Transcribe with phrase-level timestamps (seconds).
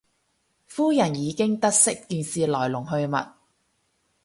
[0.65, 3.33] 夫人已經得悉件事來龍去脈